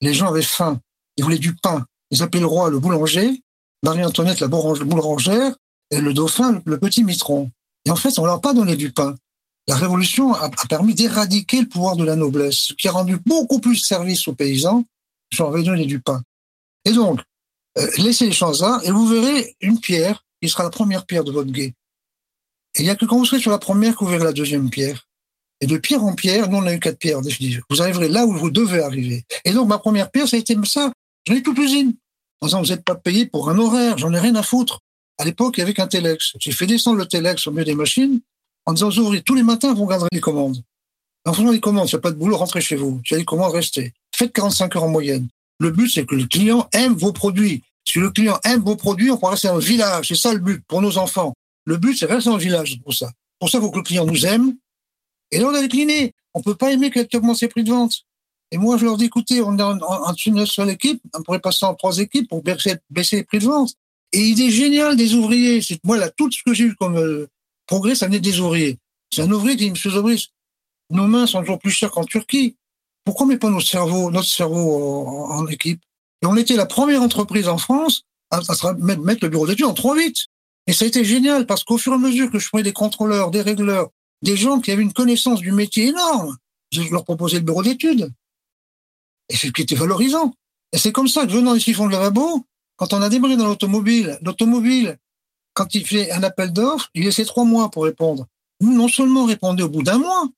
Les 0.00 0.14
gens 0.14 0.28
avaient 0.28 0.42
faim. 0.42 0.80
Ils 1.16 1.22
voulaient 1.22 1.38
du 1.38 1.54
pain. 1.54 1.86
Ils 2.10 2.22
appelaient 2.22 2.40
le 2.40 2.46
roi 2.46 2.70
le 2.70 2.78
boulanger, 2.78 3.42
Marie-Antoinette 3.82 4.40
la 4.40 4.48
boulangère 4.48 5.54
et 5.90 6.00
le 6.00 6.12
dauphin 6.12 6.62
le 6.64 6.78
petit 6.78 7.04
mitron. 7.04 7.50
Et 7.84 7.90
en 7.90 7.96
fait, 7.96 8.18
on 8.18 8.24
leur 8.24 8.36
a 8.36 8.40
pas 8.40 8.54
donné 8.54 8.76
du 8.76 8.92
pain. 8.92 9.14
La 9.66 9.76
Révolution 9.76 10.34
a, 10.34 10.50
permis 10.68 10.94
d'éradiquer 10.94 11.60
le 11.60 11.68
pouvoir 11.68 11.96
de 11.96 12.04
la 12.04 12.16
noblesse, 12.16 12.56
ce 12.56 12.74
qui 12.74 12.88
a 12.88 12.92
rendu 12.92 13.18
beaucoup 13.24 13.60
plus 13.60 13.80
de 13.80 13.84
service 13.84 14.28
aux 14.28 14.34
paysans 14.34 14.84
qui 15.30 15.38
leur 15.38 15.48
avait 15.48 15.62
donné 15.62 15.86
du 15.86 16.00
pain. 16.00 16.22
Et 16.84 16.92
donc, 16.92 17.20
euh, 17.78 17.90
laissez 17.98 18.26
les 18.26 18.32
choses 18.32 18.62
là, 18.62 18.80
et 18.84 18.90
vous 18.90 19.06
verrez 19.06 19.56
une 19.60 19.80
pierre 19.80 20.24
qui 20.40 20.48
sera 20.48 20.62
la 20.62 20.70
première 20.70 21.06
pierre 21.06 21.24
de 21.24 21.32
votre 21.32 21.50
guet. 21.50 21.74
Et 22.76 22.80
il 22.80 22.84
n'y 22.84 22.90
a 22.90 22.96
que 22.96 23.04
quand 23.04 23.16
vous 23.16 23.24
serez 23.24 23.40
sur 23.40 23.50
la 23.50 23.58
première 23.58 23.96
que 23.96 24.04
vous 24.04 24.10
verrez 24.10 24.24
la 24.24 24.32
deuxième 24.32 24.70
pierre. 24.70 25.08
Et 25.60 25.66
de 25.66 25.78
pierre 25.78 26.04
en 26.04 26.14
pierre, 26.14 26.50
nous 26.50 26.58
on 26.58 26.66
a 26.66 26.74
eu 26.74 26.80
quatre 26.80 26.98
pierres. 26.98 27.20
Vous 27.70 27.82
arriverez 27.82 28.08
là 28.08 28.26
où 28.26 28.32
vous 28.36 28.50
devez 28.50 28.82
arriver. 28.82 29.24
Et 29.44 29.52
donc 29.52 29.68
ma 29.68 29.78
première 29.78 30.10
pierre, 30.10 30.28
ça 30.28 30.36
a 30.36 30.40
été 30.40 30.56
ça. 30.64 30.92
J'en 31.26 31.34
ai 31.34 31.42
toute 31.42 31.56
l'usine. 31.56 31.94
En 32.40 32.46
disant, 32.46 32.62
vous 32.62 32.68
n'êtes 32.68 32.84
pas 32.84 32.96
payé 32.96 33.26
pour 33.26 33.48
un 33.48 33.58
horaire, 33.58 33.96
j'en 33.96 34.12
ai 34.12 34.18
rien 34.18 34.34
à 34.34 34.42
foutre. 34.42 34.80
À 35.16 35.24
l'époque, 35.24 35.54
il 35.56 35.60
y 35.60 35.62
avait 35.62 35.72
qu'un 35.72 35.86
Telex. 35.86 36.34
J'ai 36.40 36.52
fait 36.52 36.66
descendre 36.66 36.98
le 36.98 37.06
Telex 37.06 37.46
au 37.46 37.52
milieu 37.52 37.64
des 37.64 37.74
machines 37.74 38.20
en 38.66 38.72
disant 38.72 38.88
aux 38.88 38.98
ouvriers, 38.98 39.22
tous 39.22 39.34
les 39.34 39.42
matins, 39.42 39.72
vous 39.72 39.84
regarderez 39.84 40.08
les 40.12 40.20
commandes. 40.20 40.62
En 41.24 41.32
faisant 41.32 41.50
les 41.50 41.60
commandes, 41.60 41.88
s'il 41.88 41.96
n'y 41.96 42.00
a 42.00 42.02
pas 42.02 42.10
de 42.10 42.16
boulot, 42.16 42.36
rentrez 42.36 42.60
chez 42.60 42.76
vous. 42.76 43.00
Si 43.06 43.14
y 43.14 43.16
a 43.16 43.18
des 43.18 43.24
commandes, 43.24 43.52
restez. 43.52 43.94
Faites 44.14 44.32
45 44.32 44.76
heures 44.76 44.84
en 44.84 44.88
moyenne. 44.88 45.28
Le 45.58 45.70
but, 45.70 45.88
c'est 45.88 46.06
que 46.06 46.14
le 46.14 46.26
client 46.26 46.68
aime 46.72 46.94
vos 46.94 47.12
produits. 47.12 47.62
Si 47.84 47.98
le 47.98 48.10
client 48.10 48.38
aime 48.44 48.62
vos 48.62 48.76
produits, 48.76 49.10
on 49.10 49.18
pourra 49.18 49.32
rester 49.32 49.48
le 49.48 49.58
village. 49.58 50.08
C'est 50.08 50.14
ça 50.14 50.32
le 50.32 50.40
but 50.40 50.64
pour 50.66 50.82
nos 50.82 50.98
enfants. 50.98 51.34
Le 51.64 51.76
but, 51.76 51.96
c'est 51.96 52.06
rester 52.06 52.30
le 52.30 52.38
village 52.38 52.80
pour 52.82 52.94
ça. 52.94 53.10
Pour 53.38 53.50
ça, 53.50 53.58
il 53.58 53.60
faut 53.60 53.70
que 53.70 53.78
le 53.78 53.82
client 53.82 54.04
nous 54.04 54.26
aime. 54.26 54.54
Et 55.30 55.38
là, 55.38 55.48
on 55.48 55.54
a 55.54 55.60
décliné. 55.60 56.12
On 56.34 56.42
peut 56.42 56.54
pas 56.54 56.72
aimer 56.72 56.90
qu'il 56.90 57.06
augmente 57.14 57.36
ses 57.36 57.48
prix 57.48 57.64
de 57.64 57.70
vente. 57.70 58.04
Et 58.50 58.58
moi, 58.58 58.76
je 58.76 58.84
leur 58.84 58.96
dis, 58.96 59.06
écoutez, 59.06 59.42
on 59.42 59.56
est 59.58 59.62
en, 59.62 60.14
une 60.26 60.46
seule 60.46 60.70
équipe. 60.70 61.00
On 61.14 61.22
pourrait 61.22 61.40
passer 61.40 61.64
en 61.66 61.74
trois 61.74 61.98
équipes 61.98 62.28
pour 62.28 62.42
baisser, 62.42 62.76
les 63.12 63.24
prix 63.24 63.38
de 63.38 63.44
vente. 63.44 63.74
Et 64.12 64.20
idée 64.20 64.50
géniale 64.50 64.96
des 64.96 65.14
ouvriers. 65.14 65.60
C'est 65.60 65.78
moi, 65.84 65.96
là, 65.96 66.10
tout 66.10 66.30
ce 66.30 66.42
que 66.44 66.54
j'ai 66.54 66.64
eu 66.64 66.74
comme 66.76 66.96
euh, 66.96 67.26
progrès, 67.66 67.94
ça 67.94 68.06
venait 68.06 68.20
des 68.20 68.40
ouvriers. 68.40 68.78
C'est 69.12 69.22
un 69.22 69.30
ouvrier 69.30 69.56
qui 69.56 69.64
dit, 69.64 69.70
monsieur 69.70 69.90
Zobris, 69.90 70.28
nos 70.90 71.06
mains 71.06 71.26
sont 71.26 71.40
toujours 71.40 71.58
plus 71.58 71.70
chères 71.70 71.90
qu'en 71.90 72.04
Turquie. 72.04 72.56
Pourquoi 73.04 73.26
on 73.26 73.28
met 73.28 73.38
pas 73.38 73.50
notre 73.50 73.66
cerveau, 73.66 74.10
notre 74.10 74.28
cerveau 74.28 75.06
en, 75.06 75.46
équipe? 75.46 75.82
Et 76.22 76.26
on 76.26 76.36
était 76.36 76.56
la 76.56 76.66
première 76.66 77.02
entreprise 77.02 77.48
en 77.48 77.58
France 77.58 78.02
à, 78.30 78.40
mettre 78.78 79.24
le 79.24 79.28
bureau 79.28 79.46
d'études 79.46 79.66
en 79.66 79.74
3-8. 79.74 80.26
Et 80.66 80.72
ça 80.72 80.86
a 80.86 80.88
été 80.88 81.04
génial 81.04 81.46
parce 81.46 81.64
qu'au 81.64 81.76
fur 81.76 81.92
et 81.92 81.96
à 81.96 81.98
mesure 81.98 82.30
que 82.30 82.38
je 82.38 82.48
prenais 82.48 82.62
des 82.62 82.72
contrôleurs, 82.72 83.30
des 83.30 83.42
régleurs, 83.42 83.90
des 84.22 84.36
gens 84.36 84.60
qui 84.60 84.72
avaient 84.72 84.82
une 84.82 84.94
connaissance 84.94 85.40
du 85.40 85.52
métier 85.52 85.88
énorme, 85.88 86.36
je 86.72 86.82
leur 86.90 87.04
proposais 87.04 87.38
le 87.38 87.44
bureau 87.44 87.62
d'études. 87.62 88.10
Et 89.28 89.36
c'est 89.36 89.48
ce 89.48 89.52
qui 89.52 89.62
était 89.62 89.74
valorisant. 89.74 90.34
Et 90.72 90.78
c'est 90.78 90.92
comme 90.92 91.08
ça 91.08 91.26
que 91.26 91.32
venant 91.32 91.54
ici 91.54 91.74
fond 91.74 91.86
de 91.86 91.92
lavabo, 91.92 92.44
quand 92.76 92.92
on 92.92 93.02
a 93.02 93.08
démarré 93.08 93.36
dans 93.36 93.46
l'automobile, 93.46 94.18
l'automobile, 94.22 94.98
quand 95.52 95.74
il 95.74 95.86
fait 95.86 96.10
un 96.10 96.22
appel 96.22 96.52
d'offres, 96.52 96.90
il 96.94 97.04
laissait 97.04 97.24
trois 97.24 97.44
mois 97.44 97.70
pour 97.70 97.84
répondre. 97.84 98.26
Nous, 98.60 98.74
non 98.74 98.88
seulement 98.88 99.24
répondait 99.24 99.62
au 99.62 99.68
bout 99.68 99.82
d'un 99.82 99.98
mois, 99.98 100.28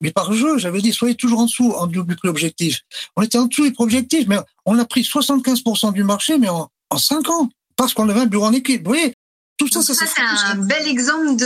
mais 0.00 0.10
par 0.10 0.32
jeu, 0.32 0.58
j'avais 0.58 0.82
dit, 0.82 0.92
soyez 0.92 1.14
toujours 1.14 1.40
en 1.40 1.46
dessous 1.46 1.72
en 1.72 1.86
double 1.86 2.16
prix 2.16 2.28
objectif. 2.28 2.80
On 3.16 3.22
était 3.22 3.38
en 3.38 3.46
dessous 3.46 3.64
du 3.64 3.72
prix 3.72 3.84
objectif, 3.84 4.26
mais 4.28 4.38
on 4.64 4.78
a 4.78 4.84
pris 4.84 5.02
75% 5.02 5.92
du 5.92 6.04
marché, 6.04 6.38
mais 6.38 6.48
en, 6.48 6.68
en 6.90 6.98
5 6.98 7.30
ans, 7.30 7.48
parce 7.76 7.94
qu'on 7.94 8.08
avait 8.08 8.20
un 8.20 8.26
bureau 8.26 8.46
en 8.46 8.52
équipe. 8.52 8.82
Vous 8.84 8.92
voyez, 8.92 9.14
tout 9.56 9.68
ça, 9.68 9.82
ça, 9.82 9.94
ça 9.94 10.06
c'est 10.06 10.22
un 10.22 10.56
bel 10.56 10.86
exemple 10.86 11.36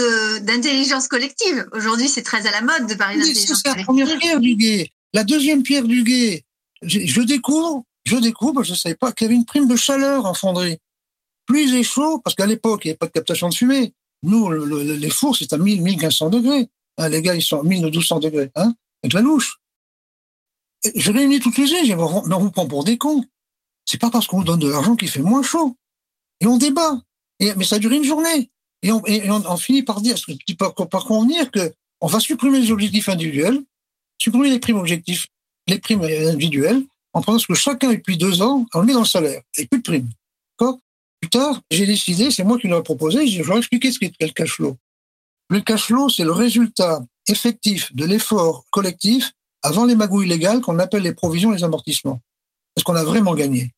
d'intelligence 0.43 1.07
collective. 1.07 1.69
Aujourd'hui, 1.73 2.09
c'est 2.09 2.23
très 2.23 2.47
à 2.47 2.51
la 2.51 2.61
mode 2.61 2.89
de 2.89 2.95
parler 2.95 3.19
d'intelligence 3.19 3.63
collective. 3.63 3.73
C'est 3.73 3.79
la 3.79 3.85
première 3.85 4.19
pierre 4.19 4.41
du 4.41 4.57
guet. 4.57 4.91
La 5.13 5.25
deuxième 5.25 5.63
pierre 5.63 5.85
du 5.85 6.03
guet, 6.03 6.45
je, 6.83 7.21
découvre, 7.21 7.85
je 8.05 8.17
découvre, 8.17 8.65
je 8.65 8.73
ne 8.73 8.77
savais 8.77 8.97
pas 8.97 9.13
qu'il 9.13 9.27
y 9.27 9.29
avait 9.29 9.37
une 9.37 9.45
prime 9.45 9.69
de 9.69 9.77
chaleur 9.77 10.27
en 10.27 10.35
fonderie. 10.35 10.79
Plus 11.47 11.69
il 11.69 11.77
est 11.77 11.85
chaud, 11.85 12.19
parce 12.19 12.35
qu'à 12.35 12.47
l'époque, 12.47 12.85
il 12.85 12.89
n'y 12.89 12.91
avait 12.93 12.99
pas 12.99 13.07
de 13.07 13.13
captation 13.13 13.49
de 13.49 13.55
fumée. 13.55 13.93
Nous, 14.23 14.51
les 14.51 15.11
fours, 15.11 15.37
c'est 15.37 15.53
à 15.53 15.59
1000, 15.59 15.83
1500 15.83 16.31
degrés. 16.31 16.69
Hein, 17.01 17.09
les 17.09 17.23
gars, 17.23 17.35
ils 17.35 17.43
sont 17.43 17.61
à 17.61 17.63
1000 17.63 17.79
ou 17.81 17.85
1200 17.87 18.21
degrés, 18.21 18.51
hein, 18.57 18.75
avec 19.03 19.15
la 19.15 19.23
louche. 19.23 19.57
je 20.95 21.11
réunis 21.11 21.41
toutes 21.41 21.57
les 21.57 21.71
îles, 21.71 21.97
mais 21.97 22.03
on 22.03 22.39
vous 22.39 22.51
prend 22.51 22.67
pour 22.67 22.85
des 22.85 22.99
cons. 22.99 23.25
C'est 23.87 23.99
pas 23.99 24.11
parce 24.11 24.27
qu'on 24.27 24.39
vous 24.39 24.45
donne 24.45 24.61
de 24.61 24.69
l'argent 24.69 24.97
qu'il 24.97 25.09
fait 25.09 25.23
moins 25.23 25.43
chaud. 25.43 25.77
Et 26.41 26.47
on 26.47 26.59
débat. 26.59 27.01
Et, 27.39 27.55
mais 27.55 27.65
ça 27.65 27.79
dure 27.79 27.93
une 27.93 28.05
journée. 28.05 28.51
Et 28.83 28.93
on, 28.93 29.57
finit 29.57 29.83
par 29.83 30.03
dire, 30.03 30.17
par, 30.59 30.75
par 30.75 31.05
convenir 31.07 31.51
que 31.51 31.73
on 32.03 32.07
va 32.07 32.21
supprimer 32.21 32.61
les 32.61 32.71
objectifs 32.71 33.09
individuels, 33.09 33.63
supprimer 34.19 34.51
les 34.51 34.59
primes 34.59 34.79
objectifs, 34.79 35.27
les 35.69 35.79
primes 35.79 36.03
individuelles, 36.03 36.85
en 37.15 37.23
prenant 37.23 37.39
ce 37.39 37.47
que 37.47 37.55
chacun 37.55 37.93
depuis 37.93 38.19
deux 38.19 38.43
ans, 38.43 38.67
on 38.75 38.83
met 38.83 38.93
dans 38.93 39.01
le 39.01 39.07
salaire, 39.07 39.41
et 39.57 39.67
plus 39.67 39.79
de 39.79 39.83
primes. 39.83 40.11
Plus 41.21 41.31
tard, 41.31 41.61
j'ai 41.71 41.85
décidé, 41.85 42.31
c'est 42.31 42.45
moi 42.45 42.59
qui 42.59 42.69
l'ai 42.69 42.83
proposé, 42.83 43.27
je 43.27 43.43
leur 43.43 43.57
ai 43.57 43.59
expliqué 43.59 43.93
ce 43.93 43.99
qu'est 43.99 44.15
le 44.19 44.29
cash 44.29 44.53
flow. 44.53 44.79
Le 45.51 45.61
cash 45.61 45.87
flow, 45.87 46.09
c'est 46.09 46.25
le 46.25 46.33
résultat 46.33 47.01
effectif 47.27 47.95
de 47.95 48.05
l'effort 48.05 48.65
collectif 48.71 49.33
avant 49.63 49.85
les 49.85 49.97
magouilles 49.97 50.29
légales 50.29 50.61
qu'on 50.61 50.79
appelle 50.79 51.03
les 51.03 51.13
provisions 51.13 51.53
et 51.53 51.57
les 51.57 51.65
amortissements. 51.65 52.21
Est-ce 52.77 52.85
qu'on 52.85 52.95
a 52.95 53.05
vraiment 53.05 53.35
gagné? 53.35 53.73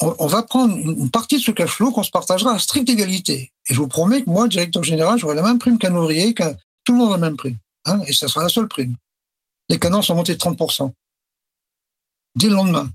On, 0.00 0.26
va 0.26 0.42
prendre 0.42 0.76
une 0.76 1.08
partie 1.08 1.36
de 1.36 1.40
ce 1.40 1.52
cash 1.52 1.70
flow 1.70 1.92
qu'on 1.92 2.02
se 2.02 2.10
partagera 2.10 2.52
à 2.52 2.58
stricte 2.58 2.90
égalité. 2.90 3.52
Et 3.68 3.74
je 3.74 3.78
vous 3.78 3.86
promets 3.86 4.24
que 4.24 4.28
moi, 4.28 4.48
directeur 4.48 4.82
général, 4.82 5.20
j'aurai 5.20 5.36
la 5.36 5.42
même 5.42 5.60
prime 5.60 5.78
qu'un 5.78 5.94
ouvrier, 5.94 6.34
qu'un 6.34 6.56
tout 6.82 6.94
le 6.94 6.98
monde 6.98 7.10
a 7.10 7.12
la 7.12 7.18
même 7.18 7.36
prime. 7.36 7.58
Hein, 7.84 8.00
et 8.08 8.12
ça 8.12 8.26
sera 8.26 8.42
la 8.42 8.48
seule 8.48 8.66
prime. 8.66 8.96
Les 9.68 9.78
canons 9.78 10.02
sont 10.02 10.16
montés 10.16 10.34
de 10.34 10.40
30%. 10.40 10.90
Dès 12.34 12.48
le 12.48 12.54
lendemain. 12.54 12.90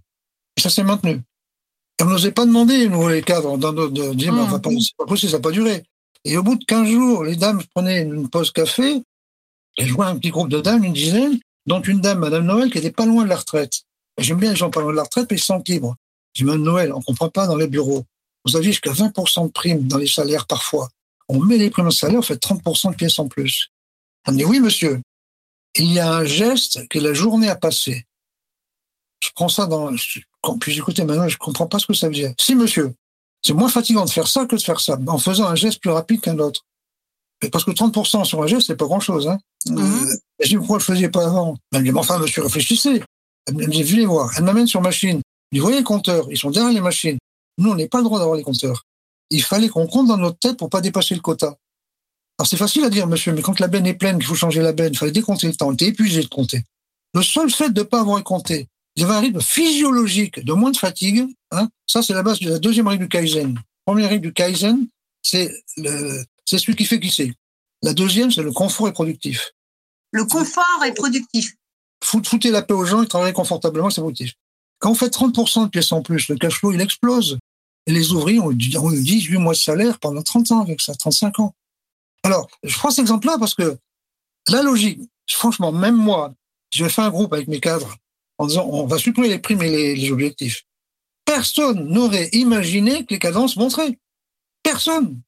Et 0.58 0.62
ça 0.62 0.70
s'est 0.70 0.84
maintenu. 0.84 1.22
Et 2.00 2.04
on 2.04 2.08
n'osait 2.08 2.34
pas 2.34 2.46
demander, 2.46 2.90
nous, 2.90 3.08
les 3.08 3.22
cadres, 3.22 3.58
de, 3.58 4.14
dire, 4.14 4.34
mmh. 4.34 4.50
va 4.50 4.60
pas, 4.60 4.70
c'est 4.70 4.98
pas 4.98 5.06
possible, 5.06 5.32
ça 5.32 5.38
n'a 5.38 5.42
pas 5.42 5.52
duré. 5.52 5.86
Et 6.26 6.38
au 6.38 6.44
bout 6.44 6.56
de 6.56 6.66
15 6.66 6.88
jours, 6.88 7.24
les 7.24 7.36
dames 7.36 7.62
prenaient 7.74 8.02
une 8.02 8.30
pause 8.30 8.52
café, 8.52 9.02
et 9.78 9.86
je 9.86 9.94
vois 9.94 10.08
un 10.08 10.18
petit 10.18 10.30
groupe 10.30 10.50
de 10.50 10.60
dames, 10.60 10.84
une 10.84 10.94
dizaine, 10.94 11.40
dont 11.66 11.82
une 11.82 12.02
dame, 12.02 12.20
Madame 12.20 12.46
Noël, 12.46 12.72
qui 12.72 12.78
était 12.78 12.92
pas 12.92 13.06
loin 13.06 13.24
de 13.24 13.30
la 13.30 13.38
retraite. 13.38 13.84
J'aime 14.18 14.40
bien 14.40 14.50
les 14.50 14.56
gens 14.56 14.70
pas 14.70 14.82
loin 14.82 14.92
de 14.92 14.98
la 14.98 15.04
retraite, 15.04 15.28
mais 15.30 15.38
ils 15.38 15.42
sont 15.42 15.64
libres. 15.66 15.96
Je 16.34 16.42
dis, 16.42 16.46
Madame 16.46 16.64
Noël, 16.64 16.94
on 16.94 17.02
comprend 17.02 17.30
pas 17.30 17.48
dans 17.48 17.56
les 17.56 17.68
bureaux. 17.68 18.06
Vous 18.46 18.56
avez 18.56 18.66
jusqu'à 18.66 18.92
20% 18.92 19.48
de 19.48 19.52
primes 19.52 19.88
dans 19.88 19.98
les 19.98 20.08
salaires 20.08 20.48
parfois. 20.48 20.90
On 21.28 21.40
met 21.40 21.58
les 21.58 21.70
primes 21.70 21.88
au 21.88 21.92
salaire, 21.92 22.20
on 22.20 22.24
fait 22.24 22.42
30% 22.42 22.92
de 22.92 22.96
pièces 22.96 23.20
en 23.20 23.28
plus. 23.28 23.70
Elle 24.26 24.34
me 24.34 24.40
dit, 24.40 24.46
oui, 24.46 24.60
monsieur. 24.60 25.02
Il 25.76 25.94
y 25.94 26.00
a 26.00 26.12
un 26.12 26.26
geste 26.26 26.88
que 26.90 27.00
la 27.00 27.14
journée 27.14 27.50
a 27.50 27.56
passé. 27.56 28.06
Je 29.24 29.30
prends 29.36 29.50
ça 29.50 29.68
dans, 29.68 29.94
puis 30.60 30.78
écoutez, 30.78 31.04
maintenant, 31.04 31.28
je 31.28 31.38
comprends 31.38 31.68
pas 31.68 31.80
ce 31.80 31.86
que 31.86 31.94
ça 31.94 32.08
veut 32.08 32.14
dire. 32.14 32.34
Si, 32.40 32.56
monsieur. 32.56 32.94
C'est 33.42 33.54
moins 33.54 33.70
fatigant 33.70 34.06
de 34.06 34.10
faire 34.10 34.28
ça 34.28 34.46
que 34.46 34.56
de 34.56 34.62
faire 34.62 34.80
ça, 34.80 34.98
en 35.08 35.18
faisant 35.18 35.48
un 35.48 35.56
geste 35.56 35.82
plus 35.82 35.92
rapide 35.92 36.22
qu'un 36.22 36.40
autre. 36.40 36.66
Parce 37.52 37.64
que 37.64 37.72
30% 37.72 38.26
sur 38.26 38.44
un 38.44 38.48
geste, 38.48 38.68
c'est 38.68 38.76
pas 38.76 38.86
grand 38.86 39.00
chose, 39.00 39.28
hein. 39.28 39.38
Je 39.66 40.48
dis, 40.48 40.58
pourquoi 40.58 40.80
je 40.80 40.92
le 40.92 40.96
faisais 40.96 41.10
pas 41.10 41.26
avant? 41.26 41.56
Elle 41.72 41.80
me 41.80 41.92
dit, 41.92 41.98
enfin, 41.98 42.18
monsieur, 42.18 42.44
réfléchissez. 42.44 43.02
Elle 43.48 43.56
me 43.56 43.68
dit, 43.68 43.84
venez 43.84 44.06
voir. 44.06 44.32
Elle 44.38 44.44
m'amène 44.44 44.68
sur 44.68 44.82
machine. 44.82 45.22
Vous 45.52 45.62
voyez 45.62 45.78
les 45.78 45.84
compteurs, 45.84 46.28
ils 46.30 46.38
sont 46.38 46.52
derrière 46.52 46.72
les 46.72 46.82
machines. 46.82 47.18
Nous, 47.58 47.72
on 47.72 47.76
n'est 47.76 47.88
pas 47.88 48.00
le 48.00 48.04
droit 48.04 48.20
d'avoir 48.20 48.38
les 48.38 48.44
compteurs. 48.44 48.84
Il 49.30 49.44
fallait 49.44 49.70
qu'on 49.70 49.88
compte 49.88 50.08
dans 50.08 50.18
notre 50.18 50.38
tête 50.38 50.58
pour 50.58 50.70
pas 50.70 50.82
dépasser 50.82 51.16
le 51.16 51.22
quota. 51.22 51.56
Alors 52.38 52.48
c'est 52.48 52.58
facile 52.58 52.84
à 52.84 52.90
dire, 52.90 53.08
monsieur, 53.08 53.34
mais 53.34 53.42
quand 53.42 53.60
la 53.60 53.68
benne 53.68 53.86
est 53.86 53.94
pleine, 53.94 54.18
qu'il 54.18 54.26
faut 54.26 54.36
changer 54.36 54.62
la 54.62 54.72
benne, 54.72 54.94
il 54.94 54.98
fallait 54.98 55.12
décompter 55.12 55.48
le 55.48 55.56
temps. 55.56 55.68
On 55.68 55.74
était 55.74 55.88
épuisé 55.88 56.22
de 56.22 56.28
compter. 56.28 56.64
Le 57.14 57.22
seul 57.22 57.50
fait 57.50 57.70
de 57.70 57.82
ne 57.82 57.86
pas 57.86 58.00
avoir 58.00 58.24
compté, 58.24 58.68
ils 58.96 59.04
avaient 59.04 59.16
un 59.16 59.20
rythme 59.20 59.42
physiologique 59.42 60.44
de 60.44 60.54
moins 60.54 60.72
de 60.72 60.78
fatigue. 60.78 61.26
Hein. 61.52 61.70
Ça, 61.86 62.02
c'est 62.02 62.14
la 62.14 62.24
base 62.24 62.40
de 62.40 62.50
la 62.50 62.60
deuxième 62.60 62.88
règle 62.88 63.04
du 63.04 63.10
Kaizen. 63.10 63.60
Première 63.86 64.10
règle 64.10 64.28
du 64.28 64.34
Kaizen, 64.34 64.88
c'est 65.22 65.52
le, 65.78 66.24
c'est 66.46 66.58
celui 66.58 66.76
qui 66.76 66.86
fait 66.86 67.00
qui 67.00 67.10
sait. 67.10 67.34
La 67.82 67.94
deuxième, 67.94 68.32
c'est 68.32 68.44
le 68.44 68.52
confort 68.52 68.88
est 68.88 68.94
productif. 68.94 69.52
Le 70.12 70.26
confort 70.26 70.84
est 70.86 70.94
productif. 70.94 71.56
Foutez 72.04 72.52
la 72.52 72.62
paix 72.62 72.74
aux 72.74 72.86
gens, 72.86 73.02
ils 73.02 73.08
travaillent 73.08 73.34
confortablement, 73.34 73.90
c'est 73.90 74.02
productif. 74.02 74.34
Quand 74.80 74.92
on 74.92 74.96
fait 74.96 75.14
30% 75.14 75.66
de 75.66 75.70
pièces 75.70 75.92
en 75.92 76.02
plus, 76.02 76.30
le 76.30 76.36
cash 76.36 76.60
flow, 76.60 76.72
il 76.72 76.82
explose. 76.82 77.38
Et 77.86 77.92
les 77.92 78.12
ouvriers 78.12 78.40
ont, 78.40 78.50
ont 78.50 78.92
18 78.92 79.38
mois 79.38 79.54
de 79.54 79.58
salaire 79.58 80.00
pendant 80.00 80.22
30 80.22 80.52
ans 80.52 80.62
avec 80.62 80.82
ça, 80.82 80.94
35 80.96 81.40
ans. 81.40 81.54
Alors, 82.24 82.48
je 82.64 82.78
prends 82.78 82.92
cet 82.92 83.00
exemple-là 83.00 83.38
parce 83.40 83.56
que 83.56 83.78
la 84.48 84.62
logique, 84.62 85.00
franchement, 85.30 85.72
même 85.72 85.96
moi, 85.96 86.34
je 86.74 86.84
vais 86.84 86.90
faire 86.90 87.06
un 87.06 87.10
groupe 87.10 87.34
avec 87.34 87.48
mes 87.48 87.60
cadres 87.60 87.96
en 88.38 88.48
disant 88.48 88.68
on 88.72 88.86
va 88.86 88.98
supprimer 88.98 89.28
les 89.28 89.40
primes 89.40 89.62
et 89.62 89.96
les, 89.96 90.12
objectifs. 90.12 90.64
Personne 91.30 91.88
n'aurait 91.90 92.30
imaginé 92.34 93.06
que 93.06 93.14
les 93.14 93.20
cadences 93.20 93.56
monteraient. 93.56 94.00
Personne. 94.64 95.22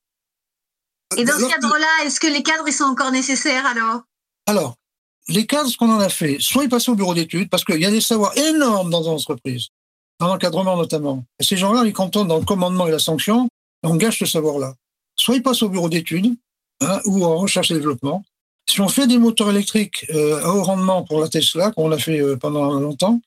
Et 1.15 1.23
dans 1.23 1.37
ce 1.37 1.47
cadre-là, 1.47 2.05
est-ce 2.05 2.19
que 2.19 2.25
les 2.25 2.41
cadres 2.41 2.67
ils 2.67 2.73
sont 2.73 2.85
encore 2.85 3.11
nécessaires 3.11 3.67
alors? 3.67 4.01
Alors, 4.47 4.77
les 5.27 5.45
cadres, 5.45 5.69
ce 5.69 5.77
qu'on 5.77 5.91
en 5.91 5.99
a 5.99 6.09
fait, 6.09 6.37
soit 6.39 6.63
ils 6.63 6.69
passent 6.69 6.89
au 6.89 6.95
bureau 6.95 7.13
d'études, 7.13 7.51
parce 7.51 7.63
qu'il 7.63 7.79
y 7.79 7.85
a 7.85 7.91
des 7.91 8.01
savoirs 8.01 8.35
énormes 8.35 8.89
dans 8.89 9.03
l'entreprise, 9.03 9.67
dans 10.19 10.25
l'encadrement 10.27 10.75
notamment. 10.75 11.23
Et 11.39 11.43
ces 11.43 11.55
gens-là, 11.55 11.83
ils 11.85 11.93
cantonnent 11.93 12.29
dans 12.29 12.39
le 12.39 12.45
commandement 12.45 12.87
et 12.87 12.91
la 12.91 12.97
sanction, 12.97 13.47
et 13.83 13.87
on 13.87 13.95
gâche 13.95 14.17
ce 14.17 14.25
savoir-là. 14.25 14.73
Soit 15.15 15.35
ils 15.35 15.43
passent 15.43 15.61
au 15.61 15.69
bureau 15.69 15.87
d'études, 15.87 16.35
hein, 16.81 16.99
ou 17.05 17.23
en 17.23 17.37
recherche 17.37 17.69
et 17.69 17.75
développement, 17.75 18.23
si 18.67 18.81
on 18.81 18.89
fait 18.89 19.05
des 19.05 19.19
moteurs 19.19 19.51
électriques 19.51 20.07
euh, 20.09 20.43
à 20.43 20.49
haut 20.49 20.63
rendement 20.63 21.03
pour 21.03 21.21
la 21.21 21.27
Tesla, 21.27 21.69
comme 21.71 21.85
on 21.85 21.89
l'a 21.89 21.99
fait 21.99 22.19
euh, 22.19 22.37
pendant 22.37 22.79
longtemps, 22.79 23.21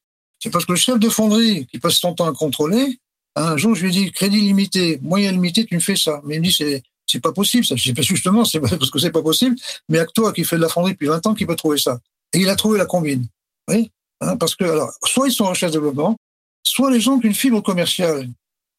c'est 0.45 0.51
parce 0.51 0.67
que 0.67 0.73
le 0.73 0.77
chef 0.77 0.99
de 0.99 1.09
fonderie, 1.09 1.67
qui 1.69 1.79
passe 1.79 1.95
son 1.95 2.13
temps 2.13 2.27
à 2.27 2.33
contrôler, 2.35 3.01
un 3.35 3.57
jour, 3.57 3.75
je 3.75 3.87
lui 3.87 3.89
ai 3.89 3.93
dit, 4.05 4.13
crédit 4.13 4.43
limité, 4.43 4.99
moyen 5.01 5.33
limité, 5.33 5.65
tu 5.65 5.75
me 5.75 5.81
fais 5.81 5.97
ça. 5.97 6.21
Mais 6.23 6.35
il 6.35 6.41
me 6.41 6.45
dit, 6.45 6.53
c'est, 6.53 6.83
c'est 7.07 7.21
pas 7.21 7.33
possible, 7.33 7.65
ça. 7.65 7.77
Je 7.77 7.93
dis, 7.93 8.03
justement, 8.03 8.45
c'est 8.45 8.61
parce 8.61 8.91
que 8.91 8.99
c'est 8.99 9.11
pas 9.11 9.23
possible, 9.23 9.57
mais 9.89 10.01
à 10.01 10.07
qui 10.35 10.45
fait 10.45 10.57
de 10.57 10.61
la 10.61 10.69
fonderie 10.69 10.93
depuis 10.93 11.07
20 11.07 11.27
ans, 11.29 11.35
qui 11.35 11.47
peut 11.47 11.57
trouver 11.57 11.79
ça. 11.79 11.99
Et 12.35 12.41
il 12.41 12.49
a 12.51 12.57
trouvé 12.57 12.77
la 12.77 12.85
combine. 12.85 13.27
Oui? 13.71 13.91
Hein, 14.21 14.37
parce 14.37 14.55
que, 14.55 14.65
alors, 14.65 14.93
soit 15.07 15.29
ils 15.29 15.33
sont 15.33 15.45
en 15.45 15.49
recherche 15.49 15.73
de 15.73 15.79
développement, 15.79 16.15
soit 16.63 16.91
les 16.91 17.01
gens 17.01 17.19
qui 17.19 17.25
ont 17.25 17.31
une 17.31 17.35
fibre 17.35 17.63
commerciale. 17.63 18.29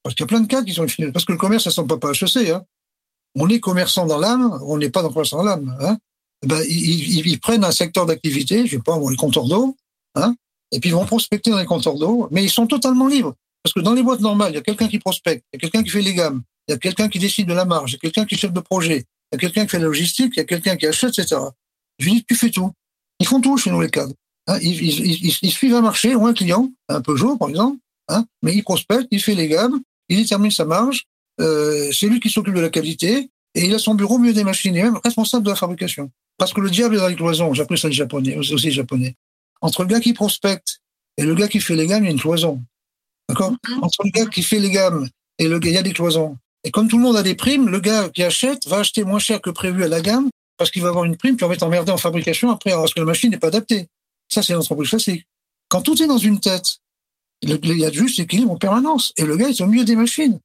Parce 0.03 0.13
qu'il 0.13 0.21
y 0.21 0.25
a 0.25 0.27
plein 0.27 0.41
de 0.41 0.47
cas 0.47 0.61
qui 0.61 0.71
sont 0.71 0.83
une 0.83 0.89
fibre. 0.89 1.13
Parce 1.13 1.25
que 1.25 1.31
le 1.31 1.39
commerce, 1.39 1.63
ça 1.63 1.71
ne 1.71 1.73
sont 1.73 1.87
pas 1.87 1.97
pas 1.97 2.11
HEC, 2.11 2.51
hein. 2.51 2.63
On 3.33 3.49
est 3.49 3.59
commerçant 3.59 4.05
dans 4.05 4.19
l'âme, 4.19 4.59
on 4.67 4.77
n'est 4.77 4.91
pas 4.91 5.01
dans 5.01 5.09
commerçant 5.09 5.37
dans 5.37 5.45
l'âme, 5.45 5.75
hein. 5.81 5.97
Eh 6.43 6.47
ben, 6.47 6.61
ils, 6.67 7.39
prennent 7.39 7.63
un 7.63 7.71
secteur 7.71 8.05
d'activité, 8.05 8.67
je 8.67 8.75
sais 8.75 8.83
pas, 8.83 8.99
les 9.09 9.15
compteurs 9.15 9.47
d'eau, 9.47 9.75
hein, 10.13 10.35
et 10.71 10.79
puis 10.79 10.89
ils 10.89 10.93
vont 10.93 11.05
prospecter 11.05 11.51
dans 11.51 11.59
les 11.59 11.65
compteurs 11.65 11.95
d'eau, 11.95 12.27
mais 12.31 12.43
ils 12.43 12.49
sont 12.49 12.67
totalement 12.67 13.07
libres. 13.07 13.33
Parce 13.63 13.73
que 13.73 13.79
dans 13.79 13.93
les 13.93 14.03
boîtes 14.03 14.19
normales, 14.19 14.51
il 14.51 14.55
y 14.55 14.59
a 14.59 14.61
quelqu'un 14.61 14.87
qui 14.87 14.99
prospecte, 14.99 15.43
il 15.51 15.55
y 15.55 15.57
a 15.57 15.59
quelqu'un 15.59 15.83
qui 15.83 15.89
fait 15.89 16.01
les 16.01 16.13
gammes, 16.13 16.43
il 16.67 16.71
y 16.71 16.75
a 16.75 16.77
quelqu'un 16.77 17.09
qui 17.09 17.19
décide 17.19 17.47
de 17.47 17.53
la 17.53 17.65
marge, 17.65 17.91
il 17.91 17.95
y 17.95 17.97
a 17.97 17.99
quelqu'un 17.99 18.25
qui 18.25 18.35
chef 18.35 18.53
de 18.53 18.59
projet, 18.59 19.05
il 19.31 19.35
y 19.35 19.37
a 19.37 19.39
quelqu'un 19.39 19.65
qui 19.65 19.71
fait 19.71 19.79
la 19.79 19.85
logistique, 19.85 20.33
il 20.35 20.39
y 20.39 20.41
a 20.41 20.45
quelqu'un 20.45 20.75
qui 20.75 20.85
achète, 20.85 21.17
etc. 21.17 21.41
Je 21.99 22.05
lui 22.05 22.15
dis, 22.15 22.25
tu 22.25 22.35
fais 22.35 22.49
tout. 22.49 22.71
Ils 23.19 23.25
font 23.25 23.41
tout 23.41 23.57
chez 23.57 23.71
nous, 23.71 23.81
les 23.81 23.89
cadres. 23.89 24.13
Hein, 24.47 24.59
ils, 24.61 25.51
suivent 25.51 25.73
un 25.73 25.81
marché 25.81 26.13
ou 26.13 26.27
un 26.27 26.33
client, 26.33 26.71
un 26.89 27.01
Peugeot, 27.01 27.37
par 27.37 27.49
exemple, 27.49 27.79
hein, 28.09 28.25
mais 28.43 28.55
il 28.55 28.63
prospecte, 28.63 29.07
il 29.09 29.21
fait 29.21 29.33
les 29.33 29.47
gammes, 29.47 29.81
il 30.09 30.17
détermine 30.17 30.51
sa 30.51 30.65
marge, 30.65 31.05
euh, 31.41 31.91
c'est 31.91 32.07
lui 32.07 32.19
qui 32.19 32.29
s'occupe 32.29 32.53
de 32.53 32.59
la 32.59 32.69
qualité, 32.69 33.29
et 33.55 33.65
il 33.65 33.73
a 33.73 33.79
son 33.79 33.95
bureau 33.95 34.19
mieux 34.19 34.33
des 34.33 34.43
machines, 34.43 34.75
et 34.75 34.83
même 34.83 34.99
responsable 35.03 35.45
de 35.45 35.49
la 35.49 35.55
fabrication. 35.55 36.11
Parce 36.37 36.53
que 36.53 36.61
le 36.61 36.69
diable 36.69 36.95
est 36.95 36.99
dans 36.99 37.07
les 37.07 37.15
cloisons. 37.15 37.53
J'ai 37.53 37.63
appris 37.63 37.77
ça 37.77 37.87
les 37.87 37.93
japonais, 37.93 38.37
aussi 38.37 38.71
japonais. 38.71 39.15
Entre 39.61 39.83
le 39.83 39.87
gars 39.87 39.99
qui 39.99 40.13
prospecte 40.13 40.81
et 41.17 41.23
le 41.23 41.35
gars 41.35 41.47
qui 41.47 41.59
fait 41.59 41.75
les 41.75 41.87
gammes, 41.87 42.03
il 42.03 42.07
y 42.07 42.09
a 42.09 42.11
une 42.11 42.19
cloison. 42.19 42.61
D'accord? 43.29 43.51
Mhm. 43.51 43.83
Entre 43.83 44.03
le 44.03 44.11
gars 44.11 44.25
qui 44.25 44.43
fait 44.43 44.59
les 44.59 44.71
gammes 44.71 45.07
et 45.39 45.47
le 45.47 45.59
gars, 45.59 45.69
il 45.69 45.75
y 45.75 45.77
a 45.77 45.83
des 45.83 45.93
cloisons. 45.93 46.37
Et 46.63 46.71
comme 46.71 46.87
tout 46.87 46.97
le 46.97 47.03
monde 47.03 47.17
a 47.17 47.23
des 47.23 47.35
primes, 47.35 47.69
le 47.69 47.79
gars 47.79 48.09
qui 48.09 48.23
achète 48.23 48.67
va 48.67 48.77
acheter 48.77 49.03
moins 49.03 49.19
cher 49.19 49.41
que 49.41 49.49
prévu 49.49 49.83
à 49.83 49.87
la 49.87 50.01
gamme 50.01 50.29
parce 50.57 50.71
qu'il 50.71 50.81
va 50.81 50.89
avoir 50.89 51.05
une 51.05 51.17
prime, 51.17 51.35
puis 51.35 51.43
on 51.43 51.47
va 51.47 51.53
être 51.53 51.63
emmerdé 51.63 51.91
en 51.91 51.97
fabrication 51.97 52.49
après 52.49 52.71
parce 52.71 52.93
que 52.93 52.99
la 52.99 53.05
machine 53.05 53.31
n'est 53.31 53.37
pas 53.37 53.47
adaptée. 53.47 53.87
Ça, 54.29 54.41
c'est 54.41 54.53
l'entreprise 54.53 54.89
classique. 54.89 55.27
Quand 55.67 55.81
tout 55.81 56.01
est 56.01 56.07
dans 56.07 56.17
une 56.17 56.39
tête, 56.39 56.77
il 57.41 57.77
y 57.77 57.85
a 57.85 57.91
juste 57.91 58.19
équilibre 58.19 58.51
en 58.51 58.57
permanence. 58.57 59.13
Et 59.17 59.23
le 59.23 59.35
gars 59.37 59.49
est 59.49 59.61
au 59.61 59.67
milieu 59.67 59.85
des 59.85 59.95
machines. 59.95 60.39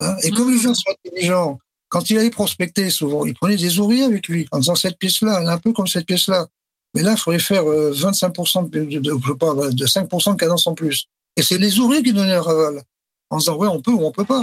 Hein? 0.00 0.16
Et 0.22 0.30
comme 0.30 0.50
les 0.50 0.58
gens 0.58 0.74
sont 0.74 0.90
intelligents 1.04 1.58
quand 1.90 2.08
il 2.08 2.18
allait 2.18 2.30
prospecter, 2.30 2.88
souvent, 2.88 3.26
il 3.26 3.34
prenait 3.34 3.56
des 3.56 3.78
ouvriers 3.80 4.04
avec 4.04 4.28
lui, 4.28 4.46
en 4.52 4.60
disant 4.60 4.76
cette 4.76 4.96
pièce-là, 4.96 5.40
elle 5.40 5.48
est 5.48 5.50
un 5.50 5.58
peu 5.58 5.72
comme 5.72 5.88
cette 5.88 6.06
pièce-là. 6.06 6.46
Mais 6.94 7.02
là, 7.02 7.12
il 7.12 7.18
faudrait 7.18 7.38
faire 7.38 7.64
25% 7.64 8.64
euh, 8.64 8.68
de, 8.68 8.98
de, 8.98 9.12
je 9.22 9.28
sais 9.28 9.38
pas, 9.38 9.54
de 9.54 9.86
5% 9.86 10.32
de 10.32 10.36
cadence 10.36 10.66
en 10.66 10.74
plus. 10.74 11.06
Et 11.36 11.42
c'est 11.42 11.58
les 11.58 11.78
ouvriers 11.78 12.02
qui 12.02 12.12
donnaient 12.12 12.34
le 12.34 12.40
raval, 12.40 12.82
en 13.30 13.38
disant 13.38 13.56
ouais, 13.56 13.68
on 13.68 13.80
peut 13.80 13.92
ou 13.92 14.04
on 14.04 14.12
peut 14.12 14.24
pas. 14.24 14.42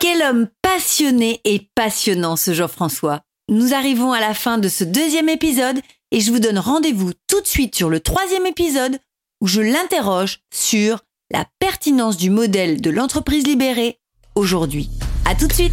Quel 0.00 0.22
homme 0.22 0.48
passionné 0.62 1.40
et 1.44 1.68
passionnant 1.74 2.36
ce 2.36 2.52
Jean-François. 2.52 3.20
Nous 3.50 3.72
arrivons 3.72 4.12
à 4.12 4.20
la 4.20 4.34
fin 4.34 4.58
de 4.58 4.68
ce 4.68 4.84
deuxième 4.84 5.28
épisode 5.28 5.80
et 6.10 6.20
je 6.20 6.30
vous 6.30 6.38
donne 6.38 6.58
rendez-vous 6.58 7.12
tout 7.26 7.40
de 7.40 7.46
suite 7.46 7.74
sur 7.74 7.88
le 7.88 8.00
troisième 8.00 8.46
épisode 8.46 8.98
où 9.40 9.46
je 9.46 9.60
l'interroge 9.60 10.40
sur 10.52 11.00
la 11.32 11.44
pertinence 11.58 12.16
du 12.16 12.30
modèle 12.30 12.80
de 12.80 12.90
l'entreprise 12.90 13.46
libérée 13.46 13.98
aujourd'hui. 14.34 14.90
À 15.24 15.34
tout 15.34 15.46
de 15.46 15.52
suite 15.52 15.72